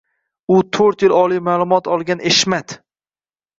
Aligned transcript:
U 0.55 0.55
to‘rt 0.77 1.05
yil 1.07 1.13
oliy 1.19 1.43
ma’lumot 1.51 1.91
olgan 1.99 2.25
Eshmat 2.33 2.77